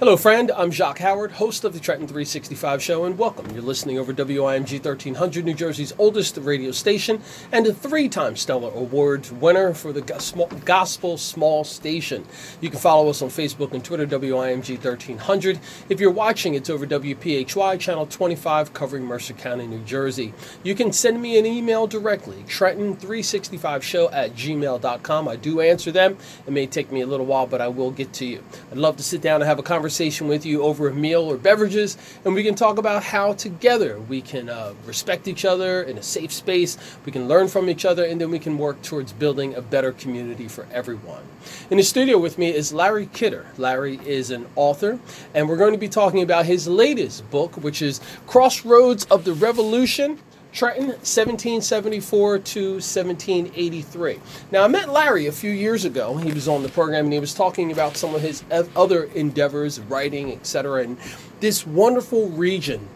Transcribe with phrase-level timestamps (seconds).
[0.00, 0.50] Hello, friend.
[0.56, 3.50] I'm Jacque Howard, host of the Trenton 365 Show, and welcome.
[3.50, 7.20] You're listening over WIMG 1300, New Jersey's oldest radio station,
[7.52, 12.24] and a three time Stellar Awards winner for the Gospel Small Station.
[12.62, 15.60] You can follow us on Facebook and Twitter, WIMG 1300.
[15.90, 20.32] If you're watching, it's over WPHY, Channel 25, covering Mercer County, New Jersey.
[20.62, 25.28] You can send me an email directly, Trenton365show at gmail.com.
[25.28, 26.16] I do answer them.
[26.46, 28.42] It may take me a little while, but I will get to you.
[28.72, 31.22] I'd love to sit down and have a conversation conversation with you over a meal
[31.22, 35.82] or beverages, and we can talk about how together we can uh, respect each other
[35.82, 38.80] in a safe space, we can learn from each other, and then we can work
[38.82, 41.24] towards building a better community for everyone.
[41.70, 43.46] In the studio with me is Larry Kidder.
[43.58, 45.00] Larry is an author,
[45.34, 49.32] and we're going to be talking about his latest book, which is Crossroads of the
[49.32, 50.20] Revolution
[50.52, 54.20] Trenton, 1774 to 1783.
[54.50, 56.16] Now, I met Larry a few years ago.
[56.16, 59.80] He was on the program and he was talking about some of his other endeavors,
[59.80, 60.82] writing, etc.
[60.82, 60.98] And
[61.38, 62.88] this wonderful region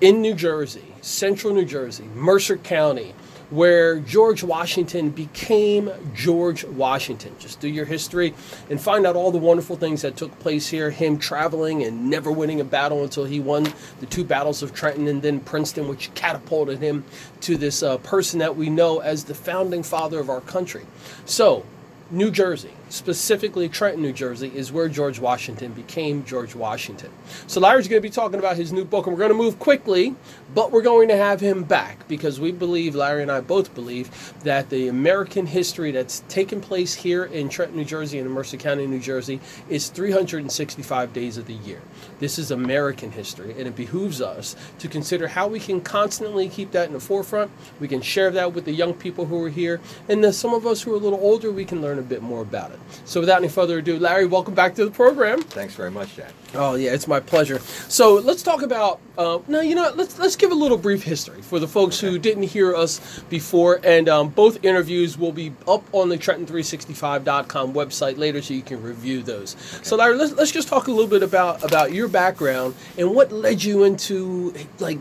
[0.00, 3.14] in New Jersey, central New Jersey, Mercer County,
[3.50, 7.34] where George Washington became George Washington.
[7.38, 8.34] Just do your history
[8.70, 10.90] and find out all the wonderful things that took place here.
[10.90, 15.08] Him traveling and never winning a battle until he won the two battles of Trenton
[15.08, 17.04] and then Princeton, which catapulted him
[17.42, 20.86] to this uh, person that we know as the founding father of our country.
[21.24, 21.64] So,
[22.10, 27.10] New Jersey, specifically Trenton, New Jersey, is where George Washington became George Washington.
[27.46, 29.58] So Larry's going to be talking about his new book, and we're going to move
[29.58, 30.16] quickly,
[30.54, 34.34] but we're going to have him back because we believe, Larry and I both believe,
[34.42, 38.56] that the American history that's taken place here in Trenton, New Jersey, and in Mercer
[38.56, 41.80] County, New Jersey, is 365 days of the year.
[42.18, 46.72] This is American history, and it behooves us to consider how we can constantly keep
[46.72, 47.52] that in the forefront.
[47.78, 50.66] We can share that with the young people who are here, and then some of
[50.66, 52.79] us who are a little older, we can learn a bit more about it.
[53.04, 55.42] So without any further ado, Larry, welcome back to the program.
[55.42, 56.32] Thanks very much, Jack.
[56.54, 57.58] Oh yeah, it's my pleasure.
[57.88, 59.00] So let's talk about.
[59.16, 62.10] Uh, no, you know, let's let's give a little brief history for the folks okay.
[62.10, 63.80] who didn't hear us before.
[63.84, 68.82] And um, both interviews will be up on the Trenton365.com website later, so you can
[68.82, 69.54] review those.
[69.54, 69.84] Okay.
[69.84, 73.32] So Larry, let's let's just talk a little bit about about your background and what
[73.32, 74.98] led you into like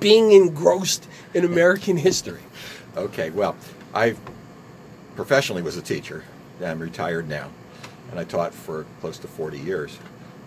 [0.00, 2.40] being engrossed in American history.
[2.96, 3.54] Okay, well,
[3.94, 4.16] I
[5.14, 6.24] professionally was a teacher.
[6.64, 7.50] I'm retired now,
[8.10, 9.98] and I taught for close to 40 years,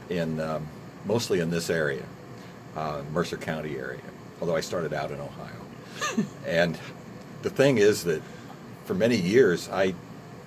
[0.10, 0.68] in um,
[1.06, 2.04] mostly in this area,
[2.76, 4.02] uh, Mercer County area.
[4.40, 6.78] Although I started out in Ohio, and
[7.42, 8.22] the thing is that
[8.86, 9.94] for many years I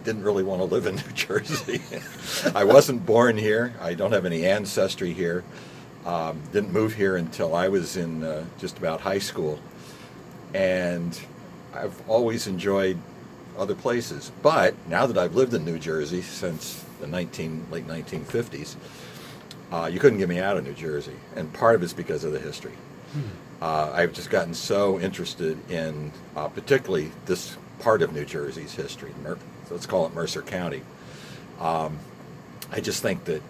[0.04, 1.80] didn't really want to live in New Jersey.
[2.54, 3.74] I wasn't born here.
[3.80, 5.44] I don't have any ancestry here.
[6.04, 9.58] Um, didn't move here until I was in uh, just about high school,
[10.52, 11.18] and
[11.72, 12.98] I've always enjoyed
[13.58, 14.32] other places.
[14.42, 18.76] But now that I've lived in New Jersey since the 19 late 1950s,
[19.72, 22.32] uh, you couldn't get me out of New Jersey, and part of it's because of
[22.32, 22.74] the history.
[23.12, 23.20] Hmm.
[23.62, 29.12] Uh, I've just gotten so interested in uh, particularly this part of New Jersey's history.
[29.22, 29.38] Mer-
[29.70, 30.82] let's call it Mercer County.
[31.60, 31.98] Um,
[32.70, 33.42] I just think that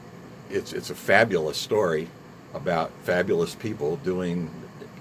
[0.51, 2.09] it's it's a fabulous story
[2.53, 4.51] about fabulous people doing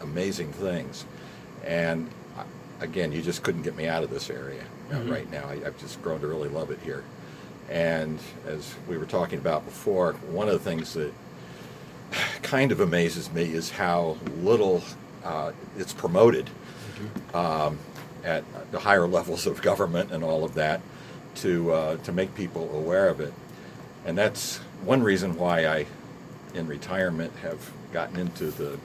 [0.01, 1.05] amazing things,
[1.63, 2.43] and uh,
[2.79, 5.11] again, you just couldn't get me out of this area mm-hmm.
[5.11, 5.47] right now.
[5.47, 7.03] I, have just grown to really love it here.
[7.69, 11.13] And as we were talking about before, one of the things that
[12.43, 14.83] kind of amazes me is how little
[15.23, 17.35] uh, it's promoted mm-hmm.
[17.35, 17.79] um,
[18.23, 20.81] at the higher levels of government and all of that
[21.35, 23.33] to uh, to make people aware of it.
[24.05, 25.85] And that's one reason why I,
[26.53, 28.77] in retirement, have gotten into the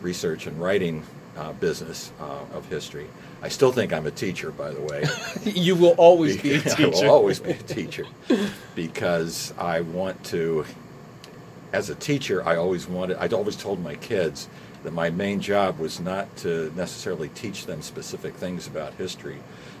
[0.00, 1.04] research and writing
[1.36, 3.06] uh, business uh, of history.
[3.42, 5.04] I still think I'm a teacher, by the way.
[5.44, 6.82] you will always be a teacher.
[6.82, 8.04] I will always be a teacher
[8.74, 10.64] because I want to.
[11.72, 13.16] As a teacher, I always wanted.
[13.18, 14.48] I'd always told my kids
[14.82, 19.38] that my main job was not to necessarily teach them specific things about history,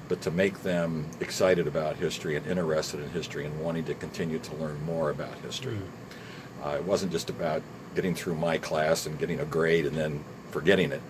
[0.08, 4.38] but to make them excited about history and interested in history and wanting to continue
[4.38, 5.78] to learn more about history.
[5.78, 6.66] Mm.
[6.66, 7.62] Uh, it wasn't just about
[7.94, 11.00] getting through my class and getting a grade and then forgetting it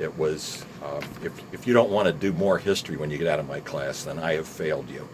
[0.00, 3.26] it was, um, if, if you don't want to do more history when you get
[3.26, 5.06] out of my class, then I have failed you,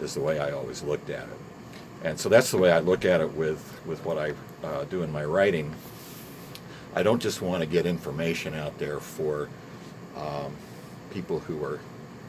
[0.00, 1.38] is the way I always looked at it.
[2.04, 4.32] And so that's the way I look at it with, with what I
[4.66, 5.74] uh, do in my writing.
[6.94, 9.50] I don't just want to get information out there for
[10.16, 10.56] um,
[11.10, 11.78] people who are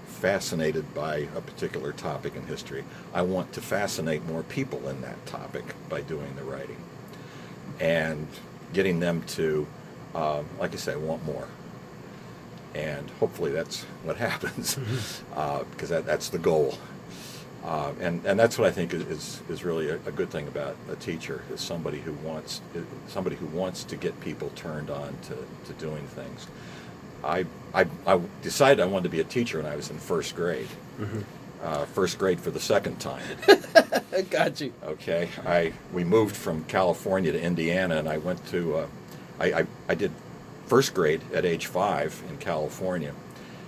[0.07, 2.83] fascinated by a particular topic in history.
[3.13, 6.83] I want to fascinate more people in that topic by doing the writing
[7.79, 8.27] and
[8.73, 9.65] getting them to,
[10.13, 11.47] um, like I say, want more
[12.75, 15.33] and hopefully that's what happens Mm-hmm.
[15.39, 16.77] uh, because that, that's the goal.
[17.63, 20.77] Uh, and, and that's what I think is, is really a, a good thing about
[20.89, 22.61] a teacher is somebody who wants
[23.07, 25.35] somebody who wants to get people turned on to,
[25.65, 26.47] to doing things.
[27.21, 30.35] I, I, I decided I wanted to be a teacher when I was in first
[30.37, 30.69] grade.
[31.61, 33.21] Uh, first grade for the second time.
[34.29, 34.71] Got you.
[34.83, 38.87] Okay, I we moved from California to Indiana, and I went to uh,
[39.41, 40.11] I, I I did
[40.69, 43.13] first grade at age five in California,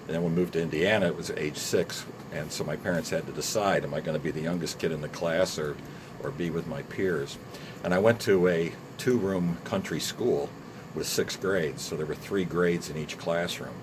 [0.05, 1.07] and then we moved to Indiana.
[1.07, 4.23] It was age six, and so my parents had to decide: Am I going to
[4.23, 5.75] be the youngest kid in the class, or
[6.23, 7.37] or be with my peers?
[7.83, 10.47] And I went to a two-room country school
[10.93, 13.73] with six grades, so there were three grades in each classroom.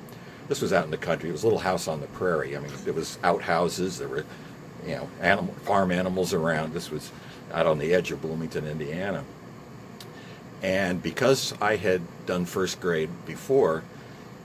[0.46, 1.28] This was out in the country.
[1.28, 2.56] It was a little house on the prairie.
[2.56, 3.98] I mean, it was outhouses.
[3.98, 4.24] There were,
[4.86, 6.72] you know, animal farm animals around.
[6.72, 7.10] This was
[7.52, 9.24] out on the edge of Bloomington, Indiana.
[10.62, 13.84] And because I had done first grade before,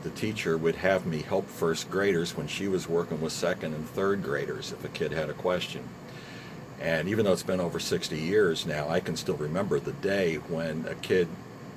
[0.04, 3.88] the teacher would have me help first graders when she was working with second and
[3.90, 5.88] third graders if a kid had a question.
[6.80, 10.36] And even though it's been over 60 years now, I can still remember the day
[10.36, 11.30] when a kid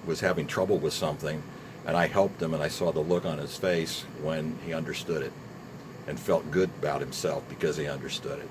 [0.05, 1.43] was having trouble with something
[1.87, 5.23] and I helped him and I saw the look on his face when he understood
[5.23, 5.33] it
[6.09, 8.49] and felt good about himself because he understood it.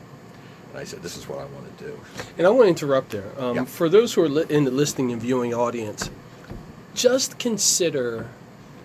[0.75, 1.99] And I said, this is what I want to do.
[2.37, 3.31] And I want to interrupt there.
[3.39, 3.63] Um, Yeah.
[3.63, 6.09] For those who are li- in the listening and viewing audience,
[6.93, 8.27] just consider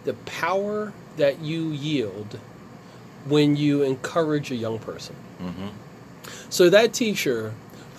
[0.05, 2.39] the power that you yield
[3.27, 5.17] when you encourage a young person.
[5.43, 5.67] Mm-hmm.
[6.49, 7.55] So that teacher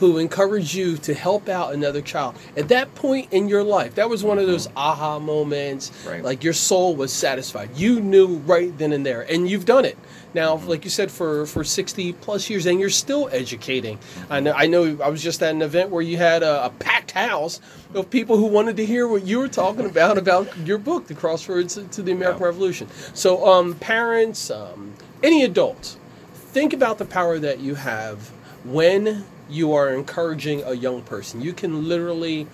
[0.08, 4.10] who encouraged you to help out another child at that point in your life, that
[4.10, 5.92] was one of those aha moments.
[6.06, 6.24] Right.
[6.24, 7.70] Like your soul was satisfied.
[7.76, 9.98] You knew right then and there, and you've done it.
[10.34, 10.70] Now, Mm-hmm.
[10.70, 14.00] like you said, for for sixty plus years, and you're still educating.
[14.30, 14.54] I know.
[14.54, 14.98] I know.
[15.04, 17.60] I was just at an event where you had a, a packed house
[17.94, 21.14] of people who wanted to hear what you were talking about about your book, The
[21.16, 22.48] Crossroads to the American Yeah.
[22.48, 22.88] Revolution.
[23.14, 25.98] So, um, parents, um, any adults,
[26.34, 28.32] think about the power that you have
[28.64, 31.42] when you are encouraging a young person.
[31.42, 32.48] You can literally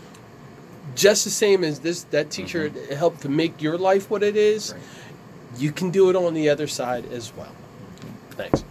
[0.96, 4.74] just the same as this that teacher helped to make your life what it is.
[4.74, 4.82] Right.
[5.58, 7.56] You can do it on the other side as well.
[8.32, 8.64] Thanks.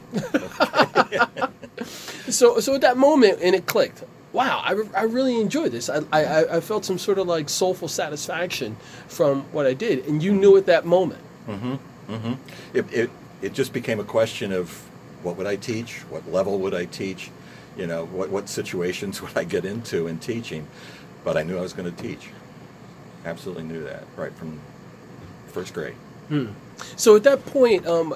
[2.35, 4.05] so so at that moment and it clicked.
[4.33, 5.89] Wow, I, re- I really enjoyed this.
[5.89, 8.77] I, I, I felt some sort of like soulful satisfaction
[9.09, 11.23] from what I did, and you knew at that moment.
[11.49, 11.77] Mm-hmm.
[12.11, 12.35] Mm-hmm.
[12.75, 14.69] It, it, it just became a question of
[15.23, 16.01] what would I teach?
[16.11, 17.31] What level would I teach?
[17.77, 20.67] You know, what, what situations would I get into in teaching?
[21.25, 22.29] But I knew I was going to teach.
[23.25, 24.61] Absolutely knew that right from
[25.49, 25.95] first grade.
[26.97, 28.13] So at that point, um,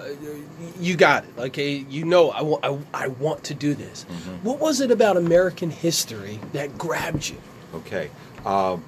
[0.81, 1.31] you got it.
[1.39, 4.03] Okay, you know, I, wa- I, I want to do this.
[4.43, 7.37] What was it about American history that grabbed you?
[7.75, 8.11] Okay.
[8.45, 8.85] Um,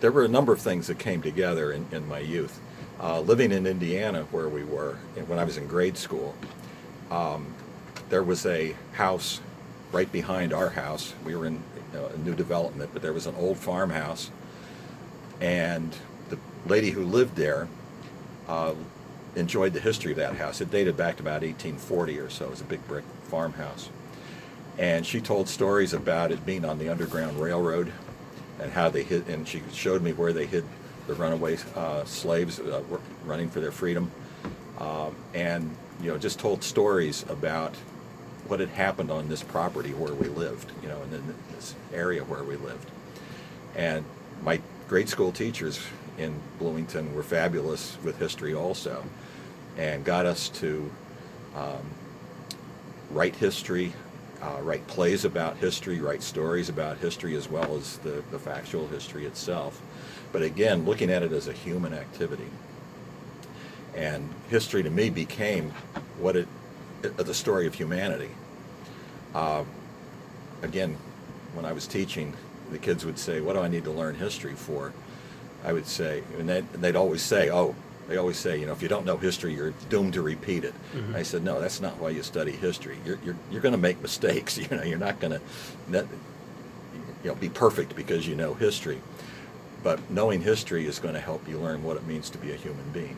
[0.00, 2.60] there were a number of things that came together in, in my youth.
[3.00, 4.94] Uh, living in Indiana, where we were
[5.26, 6.34] when I was in grade school,
[7.10, 7.52] um,
[8.10, 9.40] there was a house
[9.92, 11.14] right behind our house.
[11.24, 14.30] We were in you know, a new development, but there was an old farmhouse,
[15.40, 15.94] and
[16.30, 17.68] the lady who lived there
[18.48, 18.74] uh,
[19.36, 20.60] enjoyed the history of that house.
[20.60, 22.46] It dated back to about 1840 or so.
[22.46, 23.90] It was a big brick farmhouse
[24.78, 27.92] and she told stories about it being on the Underground Railroad
[28.60, 30.64] and how they hid, and she showed me where they hid
[31.06, 32.82] the runaway uh, slaves uh,
[33.24, 34.10] running for their freedom,
[34.78, 37.74] um, and you know just told stories about
[38.52, 42.22] what had happened on this property where we lived, you know, and in this area
[42.22, 42.90] where we lived.
[43.74, 44.04] And
[44.42, 45.80] my grade school teachers
[46.18, 49.04] in Bloomington were fabulous with history also,
[49.78, 50.90] and got us to
[53.10, 53.94] write history,
[54.42, 58.86] uh, write plays about history, write stories about history as well as the, the factual
[58.88, 59.80] history itself.
[60.30, 62.50] But again, looking at it as a human activity.
[63.96, 65.70] And history to me became
[66.18, 66.48] what it,
[67.00, 68.28] the story of humanity.
[69.34, 69.64] Uh,
[70.62, 70.96] again,
[71.54, 72.34] when I was teaching,
[72.70, 74.92] the kids would say, What do I need to learn history for?
[75.64, 77.74] I would say, and they'd, and they'd always say, Oh,
[78.08, 80.74] they always say, you know, if you don't know history, you're doomed to repeat it.
[81.14, 82.98] I said, no, that's not why you study history.
[83.06, 84.58] You're, you're, you're going to make mistakes.
[84.62, 85.40] You know, you're not going to,
[87.22, 89.00] you know, be perfect because you know history.
[89.82, 92.56] But knowing history is going to help you learn what it means to be a
[92.56, 93.16] human being.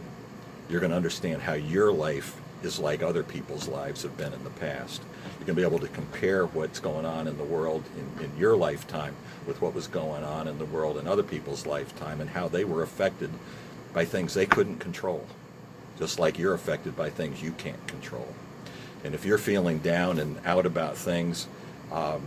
[0.68, 4.44] You're going to understand how your life is like other people's lives have been in
[4.44, 5.02] the past.
[5.44, 8.34] You're going to be able to compare what's going on in the world in, in
[8.38, 9.14] your lifetime
[9.46, 12.64] with what was going on in the world in other people's lifetime and how they
[12.64, 13.28] were affected
[13.92, 15.26] by things they couldn't control,
[15.98, 18.34] just like you're affected by things you can't control.
[19.04, 21.46] And if you're feeling down and out about things,
[21.92, 22.26] um,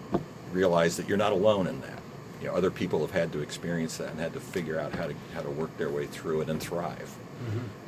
[0.52, 2.00] realize that you're not alone in that.
[2.40, 5.08] You know, other people have had to experience that and had to figure out how
[5.08, 7.16] to how to work their way through it and thrive.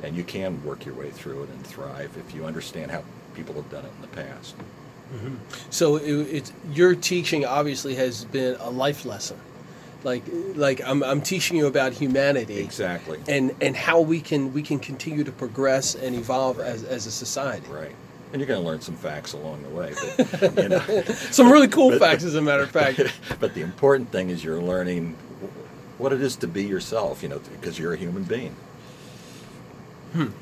[0.02, 3.04] And you can work your way through it and thrive if you understand how
[3.36, 4.56] people have done it in the past.
[5.70, 9.38] So it, it's your teaching obviously has been a life lesson.
[10.04, 10.22] Like
[10.54, 13.18] like I'm, I'm teaching you about humanity Exactly.
[13.28, 17.10] and and how we can we can continue to progress and evolve as, as a
[17.10, 17.66] society.
[17.68, 17.94] Right.
[18.32, 19.92] And you're going to learn some facts along the way.
[20.16, 21.02] But, you know,
[21.32, 23.00] Some really cool But- facts, as a matter of fact.
[23.40, 25.16] but the important thing is you're learning
[25.98, 28.54] what it is to be yourself, you know, because you're a human being.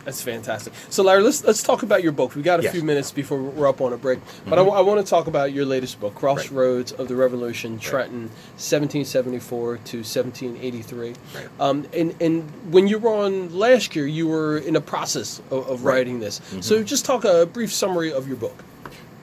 [0.05, 0.73] That's fantastic.
[0.89, 2.35] So, Larry, let's let's talk about your book.
[2.35, 2.71] We got a Yes.
[2.71, 2.79] Mm-hmm.
[2.79, 5.67] few minutes before we're up on a break, but I, want to talk about your
[5.67, 11.09] latest book, Crossroads of the Revolution, Trenton, 1774 to 1783.
[11.35, 11.49] Right.
[11.61, 15.69] Um, and and when you were on last year, you were in a process of,
[15.69, 15.95] of Right.
[15.97, 16.41] writing this.
[16.61, 18.65] So, just talk a brief summary of your book.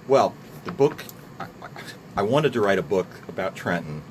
[0.08, 0.34] Well,
[0.66, 1.04] the book,
[1.40, 1.48] I,
[2.16, 4.04] I wanted to write a book about Trenton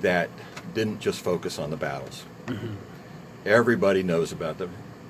[0.00, 0.28] that
[0.74, 2.24] didn't just focus on the battles.
[3.44, 4.68] Everybody knows about the,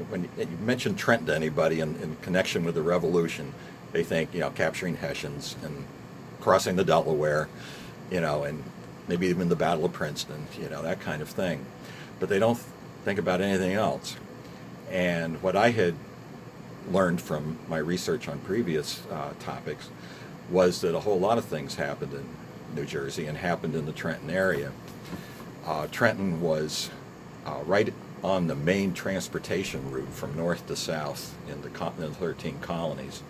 [0.09, 3.53] when you, mention Trenton to anybody in, in connection with the Revolution,
[3.93, 5.85] they think, you know, capturing Hessians and
[6.41, 7.49] crossing the Delaware,
[8.11, 8.63] you know, and
[9.09, 11.65] maybe even the Battle of Princeton, you know, that kind of thing.
[12.19, 12.59] But they don't
[13.05, 14.17] think about anything else.
[14.91, 15.95] And what I had
[16.91, 19.89] learned from my research on previous uh, topics
[20.51, 22.27] was that a whole lot of things happened in
[22.75, 24.73] New Jersey and happened in the Trenton area.
[25.65, 26.91] Uh, Trenton was
[27.47, 32.61] uh, right on the main transportation route from north to south in the, continental 13
[32.61, 33.23] colonies.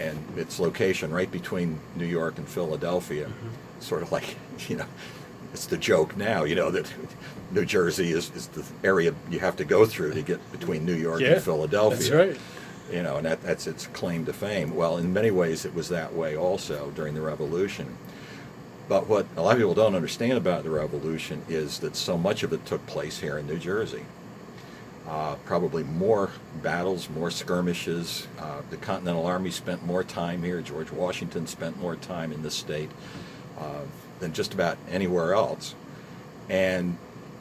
[0.00, 3.80] And its location right between New York and Philadelphia, mm-hmm.
[3.80, 4.36] sort of like,
[4.68, 4.86] you know,
[5.52, 6.92] it's the joke now, you know, that
[7.50, 10.94] New Jersey is, is the area you have to go through to get between New
[10.94, 12.40] York and Philadelphia That's right.
[12.92, 14.74] you know, and that, that's its claim to fame.
[14.74, 17.96] Well, in many ways, it was that way also during the Revolution.
[18.88, 22.42] But what a lot of people don't understand about the Revolution is that so much
[22.42, 24.04] of it took place here in New Jersey.
[25.06, 26.30] Uh, probably more
[26.62, 28.26] battles, more skirmishes.
[28.38, 30.60] Uh, the Continental Army spent more time here.
[30.62, 32.90] George Washington spent more time in this state
[33.58, 33.82] uh,
[34.20, 35.74] than just about anywhere else.
[36.48, 36.96] And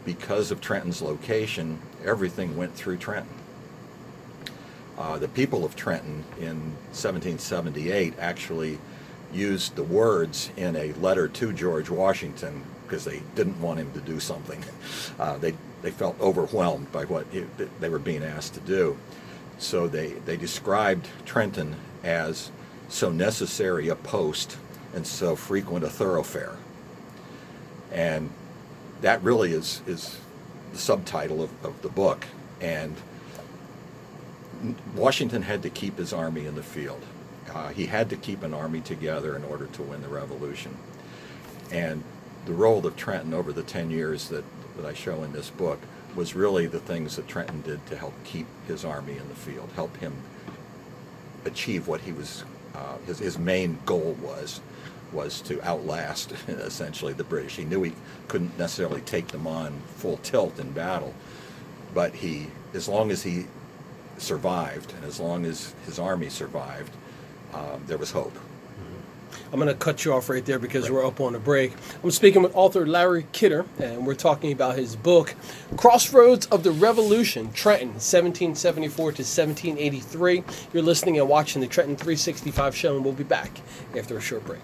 [0.05, 3.33] because of Trenton's location, everything went through Trenton.
[4.97, 8.79] Uh, the people of Trenton in 1778 actually
[9.33, 14.01] used the words in a letter to George Washington because they didn't want him to
[14.01, 14.63] do something.
[15.19, 17.43] Uh, they, they felt overwhelmed by what he,
[17.79, 18.95] they were being asked to do.
[19.57, 22.51] So they, they described Trenton as
[22.87, 24.57] so necessary a post
[24.93, 26.55] and so frequent a thoroughfare.
[27.91, 28.29] And
[29.01, 30.19] that really is, is
[30.71, 32.27] the subtitle of, of the book.
[32.61, 32.95] And
[34.95, 37.01] Washington had to keep his army in the field.
[37.53, 40.75] Uh, he had to keep an army together in order to win the revolution.
[41.71, 42.03] And
[42.45, 44.43] the role of Trenton over the 10 years that,
[44.77, 45.79] that I show in this book
[46.15, 49.69] was really the things that Trenton did to help keep his army in the field,
[49.75, 50.13] help him
[51.45, 52.43] achieve what he was,
[52.75, 54.61] uh, his, his main goal was,
[55.11, 57.55] was to outlast essentially the British.
[57.55, 57.93] He knew he
[58.27, 61.13] couldn't necessarily take them on full tilt in battle,
[61.93, 63.45] but he, as long as he
[64.17, 66.91] survived and as long as his army survived,
[67.53, 68.33] um, there was hope.
[69.53, 70.93] I'm going to cut you off right there because Right.
[70.95, 71.71] we're up on a break.
[72.03, 75.35] I'm speaking with author Larry Kidder, and we're talking about his book,
[75.77, 80.43] Crossroads of the Revolution, Trenton, 1774 to 1783.
[80.73, 83.61] You're listening and watching the Trenton 365 show, and we'll be back
[83.97, 84.59] after a short break.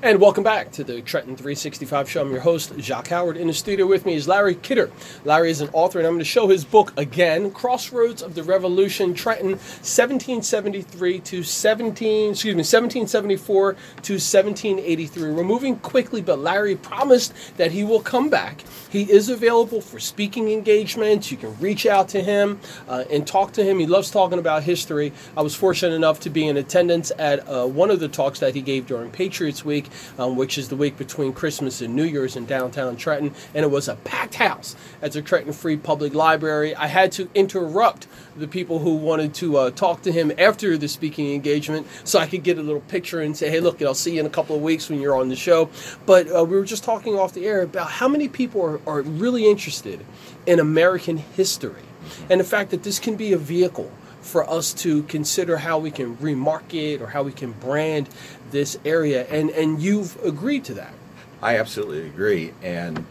[0.00, 2.20] And welcome back to the Trenton 365 show.
[2.20, 3.36] I'm your host, Jacque Howard.
[3.36, 4.92] In the studio with me is Larry Kidder.
[5.24, 8.44] Larry is an author, and I'm going to show his book again, Crossroads of the
[8.44, 15.32] Revolution, Trenton, 1773 to 17, excuse me, 1774 to 1783.
[15.32, 18.62] We're moving quickly, but Larry promised that he will come back.
[18.90, 21.32] He is available for speaking engagements.
[21.32, 23.80] You can reach out to him uh, and talk to him.
[23.80, 25.12] He loves talking about history.
[25.36, 28.54] I was fortunate enough to be in attendance at uh, one of the talks that
[28.54, 29.87] he gave during Patriots Week,
[30.18, 33.70] um, which is the week between Christmas and New Year's in downtown Trenton, and it
[33.70, 36.74] was a packed house at the Trenton Free Public Library.
[36.74, 40.88] I had to interrupt the people who wanted to uh, talk to him after the
[40.88, 44.14] speaking engagement so I could get a little picture and say, hey, look, I'll see
[44.14, 45.70] you in a couple of weeks when you're on the show.
[46.06, 49.02] But uh, we were just talking off the air about how many people are, are
[49.02, 50.04] really interested
[50.46, 51.82] in American history
[52.30, 53.90] and the fact that this can be a vehicle
[54.20, 58.08] for us to consider how we can remarket or how we can brand
[58.50, 59.26] this area.
[59.26, 60.92] And, and you've agreed to that.
[61.40, 62.52] I absolutely agree.
[62.62, 63.06] And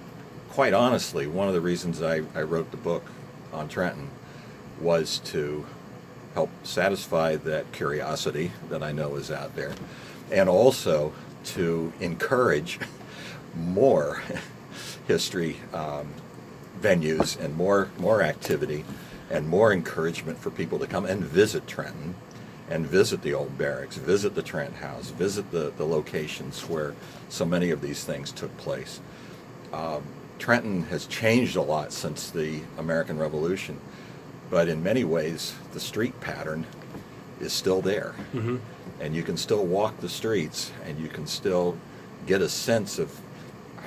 [0.49, 3.05] quite honestly, one of the reasons I, I wrote the book
[3.53, 4.09] on Trenton
[4.79, 5.65] was to
[6.33, 9.73] help satisfy that curiosity that I know is out there,
[10.31, 11.13] and also
[11.45, 12.79] to encourage
[13.55, 14.21] more
[15.07, 16.07] history um,
[16.79, 18.85] venues and more more activity
[19.29, 22.15] and more encouragement for people to come and visit Trenton
[22.69, 26.93] and visit the old barracks, visit the Trent House, visit the, the locations where
[27.29, 28.99] so many of these things took place.
[29.71, 30.03] Um,
[30.39, 33.79] Trenton has changed a lot since the American Revolution,
[34.49, 36.65] but in many ways, the street pattern
[37.39, 38.13] is still there.
[38.33, 38.57] Mm-hmm.
[38.99, 41.77] And you can still walk the streets and you can still
[42.25, 43.17] get a sense of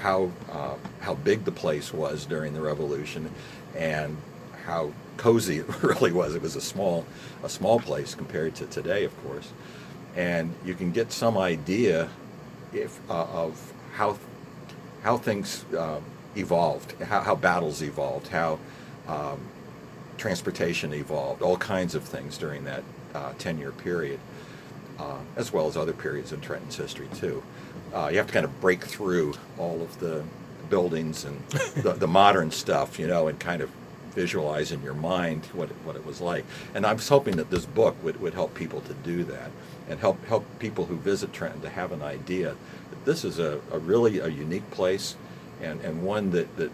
[0.00, 3.30] how, uh, how big the place was during the Revolution
[3.76, 4.16] and
[4.64, 6.34] how cozy it really was.
[6.34, 7.04] It was a small,
[7.44, 9.52] a small place compared to today, of course,
[10.16, 12.08] and you can get some idea
[12.72, 14.18] if uh, of how
[15.02, 16.00] how things uh,
[16.36, 18.58] evolved, how, how battles evolved, how
[19.08, 19.40] um,
[20.18, 22.82] transportation evolved, all kinds of things during that
[23.14, 24.20] uh, 10-year period,
[24.98, 27.42] uh, as well as other periods in Trenton's history too.
[27.94, 30.22] Uh, you have to kind of break through all of the
[30.68, 31.40] buildings and
[31.82, 33.70] the, the modern stuff, you know, and kind of
[34.14, 36.44] visualize in your mind what it, what it was like.
[36.74, 39.50] And I was hoping that this book would, would help people to do that
[39.88, 42.56] and help help people who visit Trenton to have an idea
[42.90, 45.16] that this is a, a really a unique place
[45.60, 46.70] and, and one that, that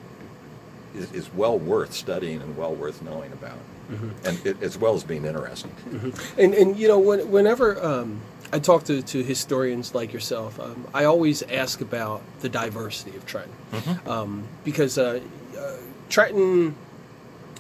[0.95, 3.59] is, is well worth studying and well worth knowing about.
[3.91, 4.27] Mm-hmm.
[4.27, 5.71] And it, as well as being interesting.
[5.89, 6.41] Mm-hmm.
[6.41, 8.21] And, and you know, when, whenever um,
[8.53, 13.25] I talk to, to historians like yourself, um, I always ask about the diversity of
[13.27, 13.55] Trenton.
[13.73, 14.09] Mm-hmm.
[14.09, 15.21] Um, because uh,
[15.57, 15.77] uh,
[16.09, 16.75] Trenton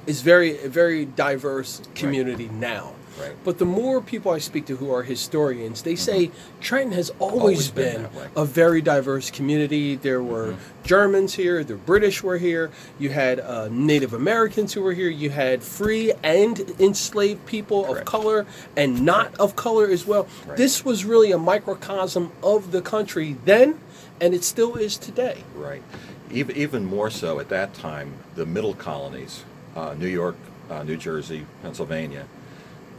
[0.06, 2.54] is very a very diverse community right.
[2.54, 2.92] now.
[3.18, 3.32] Right.
[3.44, 6.60] But the more people I speak to who are historians, they say mm-hmm.
[6.60, 9.96] Trenton has always, always been, been a very diverse community.
[9.96, 10.82] There were mm-hmm.
[10.84, 15.30] Germans here, the British were here, you had uh, Native Americans who were here, you
[15.30, 18.00] had free and enslaved people Correct.
[18.00, 18.46] of color
[18.76, 20.28] and not of color as well.
[20.46, 20.56] Right.
[20.56, 23.80] This was really a microcosm of the country then,
[24.20, 25.42] and it still is today.
[25.54, 25.82] Right.
[26.30, 29.44] Even, even more so at that time, the middle colonies
[29.76, 30.36] uh, New York,
[30.70, 32.26] uh, New Jersey, Pennsylvania,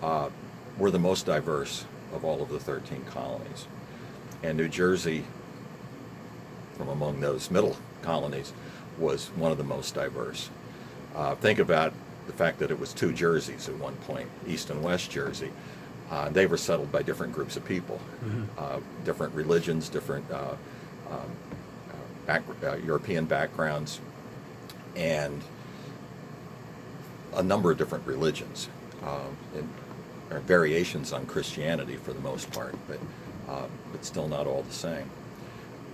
[0.02, 0.30] uh,
[0.78, 3.68] were the most diverse of all of the 13 colonies.
[4.44, 5.26] And New Jersey,
[6.78, 8.54] from among those middle colonies,
[8.98, 10.50] was one of the most diverse.
[11.16, 11.94] Uh, think about
[12.28, 15.52] the fact that it was two Jerseys at one point, East and West Jersey.
[16.12, 18.44] Uh, they were settled by different groups of people, mm-hmm.
[18.58, 20.54] uh, different religions, different uh,
[21.10, 21.32] um,
[22.26, 22.44] back,
[22.86, 24.00] European backgrounds,
[24.96, 25.42] and
[27.38, 28.68] a number of different religions
[29.04, 29.70] um, and
[30.30, 33.00] or variations on Christianity for the most part, but
[33.48, 35.10] uh, but still not all the same.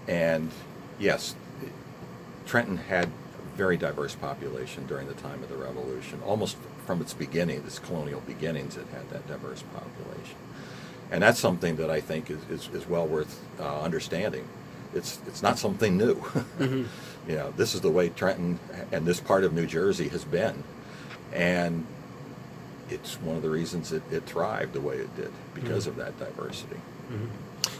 [0.07, 0.49] And
[0.99, 1.35] yes,
[2.45, 6.19] Trenton had a very diverse population during the time of the Revolution.
[6.25, 10.37] Almost from its beginning, its colonial beginnings, it had that diverse population,
[11.11, 14.47] and that's something that I think is is, is well worth uh, understanding.
[14.95, 16.15] It's it's not something new.
[16.59, 17.29] Mm-hmm.
[17.29, 18.59] you know, this is the way Trenton
[18.91, 20.63] and this part of New Jersey has been
[21.33, 21.85] and
[22.89, 25.99] it's one of the reasons it, it thrived the way it did because mm-hmm.
[25.99, 26.75] of that diversity.
[27.11, 27.25] Mm-hmm.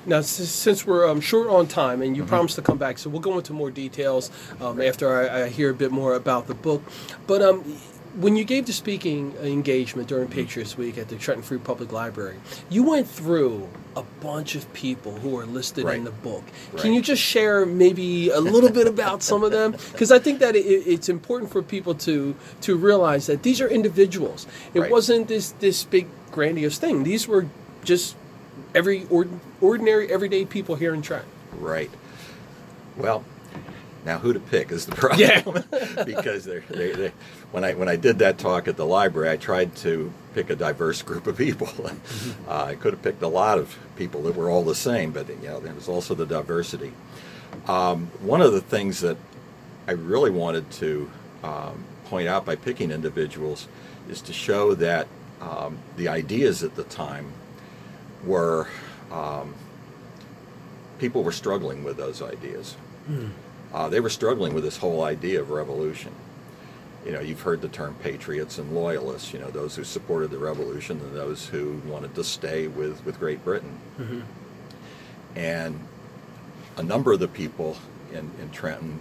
[0.05, 2.29] Now, since we're um, short on time, and you mm-hmm.
[2.29, 5.69] promised to come back, so we'll go into more details um, after I, I, hear
[5.69, 6.83] a bit more about the book.
[7.27, 7.63] But um,
[8.15, 10.34] when you gave the speaking engagement during mm-hmm.
[10.34, 12.38] Patriots Week at the Trenton Free Public Library,
[12.69, 15.97] you went through a bunch of people who are listed right.
[15.97, 16.43] in the book.
[16.71, 16.82] Right.
[16.82, 19.76] Can you just share maybe a little bit about some of them?
[19.93, 23.67] Because I think that it, it's important for people to to realize that these are
[23.67, 24.47] individuals.
[24.73, 24.91] It right.
[24.91, 27.04] wasn't this this big grandiose thing.
[27.04, 27.45] These were
[27.84, 28.15] just
[28.73, 29.28] every or,
[29.62, 31.30] ordinary everyday people here in Trenton.
[31.60, 31.91] Right.
[32.97, 33.23] Well,
[34.05, 35.19] now, who to pick is the problem.
[35.19, 36.03] Yeah.
[36.05, 37.11] because they're, they, they,
[37.51, 40.55] when I when I did that talk at the library, I tried to pick a
[40.55, 41.69] diverse group of people.
[42.47, 45.27] Uh, I could have picked a lot of people that were all the same, but
[45.29, 46.91] you know there was also the diversity.
[47.67, 49.17] Um, one of the things that
[49.87, 51.09] I really wanted to
[51.43, 53.67] um, point out by picking individuals
[54.09, 55.07] is to show that
[55.39, 57.31] um, the ideas at the time
[58.25, 58.67] were
[59.11, 59.53] um,
[60.99, 62.75] people were struggling with those ideas.
[63.09, 63.31] Mm
[63.73, 66.12] uh, they were struggling with this whole idea of revolution.
[67.05, 70.38] You know, you've heard the term patriots and loyalists, you know, those who supported the
[70.38, 73.77] revolution and those who wanted to stay with, with Great Britain.
[73.99, 74.21] Mm-hmm.
[75.36, 75.79] And
[76.77, 77.77] a number of the people
[78.12, 78.99] in, in Trenton,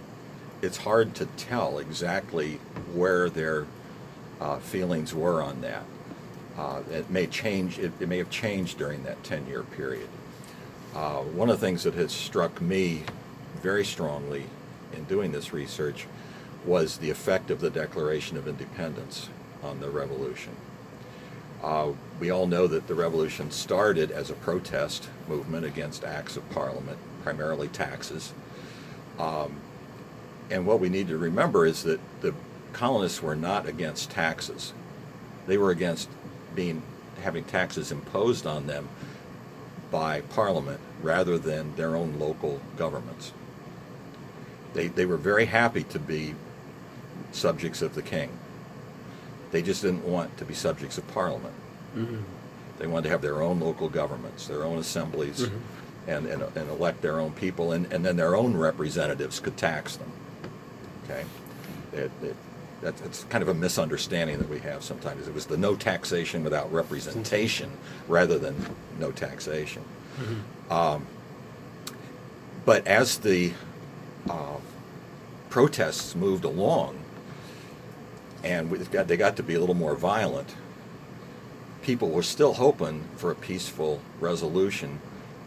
[0.61, 2.59] it's hard to tell exactly
[2.93, 3.67] where their
[4.41, 5.83] uh, feelings were on that.
[6.57, 10.09] Uh, it may change, it, it, may have changed during that 10 year period.
[10.93, 13.03] Uh, one of the things that has struck me
[13.61, 14.45] very strongly
[14.93, 16.07] in doing this research
[16.65, 19.29] was the effect of the Declaration of Independence
[19.61, 20.55] on the revolution.
[21.61, 26.49] Uh, we all know that the revolution started as a protest movement against acts of
[26.49, 28.33] parliament, primarily taxes.
[29.17, 29.55] Um,
[30.51, 32.33] and what we need to remember is that the
[32.73, 34.73] colonists were not against taxes.
[35.47, 36.09] They were against
[36.53, 36.81] being
[37.21, 38.89] having taxes imposed on them
[39.91, 43.31] by Parliament rather than their own local governments.
[44.73, 46.35] They, they were very happy to be
[47.31, 48.29] subjects of the king.
[49.51, 51.53] They just didn't want to be subjects of Parliament.
[51.95, 52.21] Mm-hmm.
[52.79, 56.09] They wanted to have their own local governments, their own assemblies, mm-hmm.
[56.09, 59.95] and, and, and, elect their own people, and, and then their own representatives could tax
[59.97, 60.11] them.
[61.03, 61.23] Okay?
[61.93, 62.35] It, it,
[62.81, 65.27] that's, that's kind of a misunderstanding that we have sometimes.
[65.27, 67.71] It was the no taxation without representation
[68.07, 68.55] rather than
[68.99, 69.83] no taxation.
[70.17, 70.73] Mm-hmm.
[70.73, 71.07] Um,
[72.65, 73.53] but as the
[74.29, 74.57] uh,
[75.49, 76.97] protests moved along,
[78.43, 80.55] and got, they got to be a little more violent,
[81.81, 84.99] people were still hoping for a peaceful resolution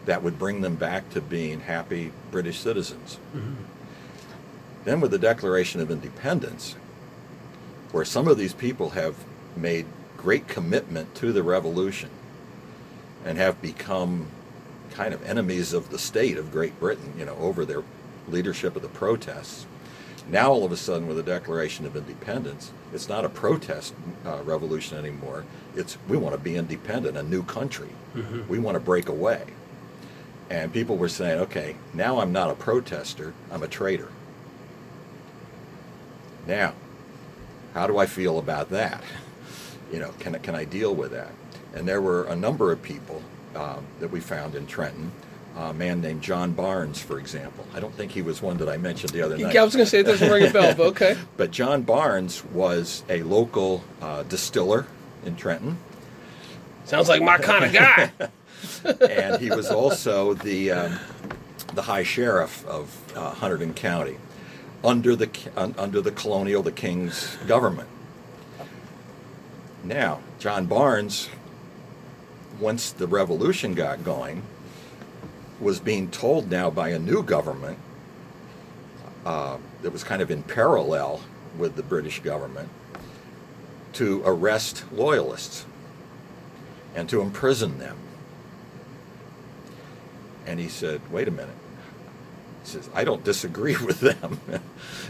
[0.05, 3.19] that would bring them back to being happy British citizens.
[3.35, 3.55] Mm-hmm.
[4.85, 6.77] Then, with the Declaration of Independence,
[7.91, 9.17] where some of these people have
[9.57, 9.87] made
[10.17, 12.11] great commitment to the revolution
[13.25, 14.29] and have become
[14.91, 17.83] kind of enemies of the state of Great Britain, you know, over their
[18.29, 19.67] leadership of the protests.
[20.29, 24.43] Now, all of a sudden, with the Declaration of Independence, it's not a protest uh,
[24.43, 25.45] revolution anymore.
[25.77, 27.91] It's we want to be independent, a new country.
[28.15, 28.49] Mm-hmm.
[28.49, 29.45] We want to break away.
[30.51, 34.09] And people were saying, okay, now I'm not a protester, I'm a traitor.
[36.47, 36.75] Now,
[37.75, 39.03] how do I feel about that?
[39.93, 41.31] You know, can, can I deal with that?
[41.73, 43.23] And there were a number of people
[43.55, 45.13] um, that we found in Trenton.
[45.57, 47.67] A man named John Barnes, for example.
[47.75, 49.55] I don't think he was one that I mentioned the other night.
[49.55, 51.17] Yeah, I was going to say it doesn't ring a bell, but okay.
[51.39, 54.87] but John Barnes was a local uh, distiller
[55.25, 55.79] in Trenton.
[56.85, 58.13] Sounds like my kind of guy.
[59.11, 60.99] and he was also the um,
[61.75, 64.19] the high sheriff of uh, Hunterdon County
[64.85, 67.89] under the under the colonial, the king's government.
[69.83, 71.29] Now, John Barnes,
[72.61, 74.43] once the revolution got going,
[75.61, 77.79] was being told now by a new government
[79.27, 81.23] uh, that was kind of in parallel
[81.59, 82.69] with the British government
[83.95, 85.67] to arrest loyalists
[86.95, 87.97] and to imprison them.
[90.47, 91.55] And he said, wait a minute
[92.65, 94.41] He says, I don't disagree with them.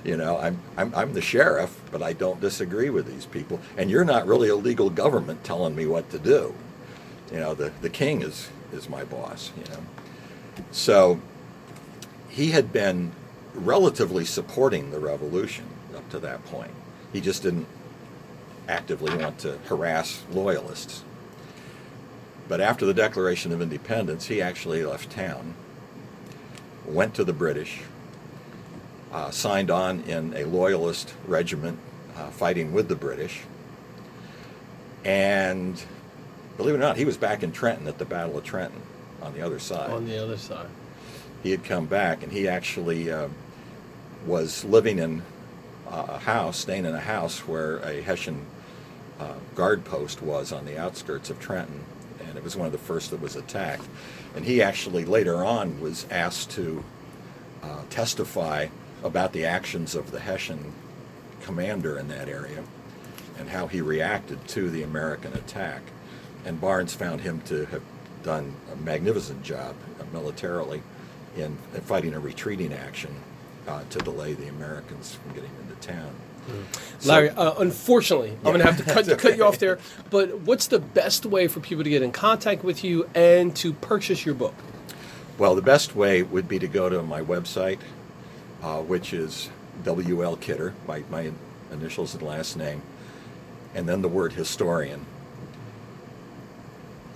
[0.05, 3.61] you know, I'm, I'm, I'm the sheriff, but I don't disagree with these people.
[3.77, 6.55] And you're not really a legal government telling me what to do.
[7.33, 9.81] You know, the, the king is, is my boss, you know.
[10.71, 11.21] So
[12.29, 13.13] he had been
[13.55, 15.65] relatively supporting the revolution
[15.97, 16.73] up to that point.
[17.13, 17.67] He just didn't
[18.69, 21.03] actively want to harass loyalists.
[22.49, 25.55] But after the Declaration of Independence, he actually left town
[26.85, 27.81] went to the British,
[29.13, 31.79] uh, signed on in a loyalist regiment
[32.17, 33.41] uh, fighting with the British,
[35.05, 35.83] and
[36.57, 38.83] believe it or not, he was back in Trenton at the Battle of Trenton
[39.23, 39.91] on the other side.
[39.91, 40.69] On the other side.
[41.43, 43.29] He had come back, and he actually uh,
[44.27, 45.23] was living in
[45.89, 48.45] a house, staying in a house where a Hessian
[49.21, 51.85] uh, guard post was on the outskirts of Trenton,
[52.21, 53.87] and it was one of the first that was attacked.
[54.35, 56.85] And he actually later on was asked to
[57.63, 58.69] uh, testify
[59.03, 60.73] about the actions of the Hessian
[61.43, 62.65] commander in that area
[63.39, 65.83] and how he reacted to the American attack.
[66.45, 67.83] And Barnes found him to have
[68.27, 69.75] done a magnificent job
[70.13, 70.83] militarily
[71.37, 73.15] in, in, fighting a retreating action
[73.69, 76.11] uh, to delay the Americans from getting into town.
[77.05, 78.37] Larry, uh, unfortunately, yeah.
[78.37, 79.17] I'm going to have to cut, okay.
[79.17, 79.79] cut you off there.
[80.11, 83.73] But what's the best way for people to get in contact with you and to
[83.73, 84.55] purchase your book?
[85.39, 87.79] Well, the best way would be to go to my website,
[88.63, 89.51] uh, which is
[89.83, 91.33] WL Kidder, my, my
[91.73, 92.83] initials and last name,
[93.75, 95.05] and then the word historian.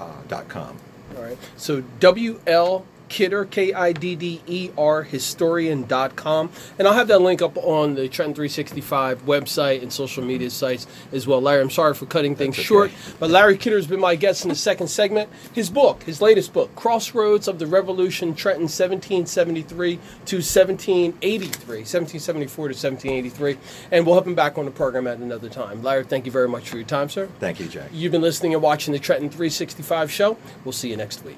[0.00, 0.78] Uh, dot com.
[1.16, 1.38] All right.
[1.56, 6.50] So WL Kidder, K I D D E R, historian.com.
[6.78, 10.86] And I'll have that link up on the Trenton 365 website and social media sites
[11.12, 11.42] as well.
[11.42, 12.62] Larry, I'm sorry for cutting things okay.
[12.62, 15.28] short, but Larry Kidder has been my guest in the second segment.
[15.52, 22.74] His book, his latest book, Crossroads of the Revolution, Trenton 1773 to 1783, 1774 to
[22.74, 23.58] 1783.
[23.90, 25.82] And we'll have him back on the program at another time.
[25.82, 27.28] Larry, thank you very much for your time, sir.
[27.40, 27.90] Thank you, Jack.
[27.92, 30.36] You've been listening and watching the Trenton 365 show.
[30.64, 31.36] We'll see you next week.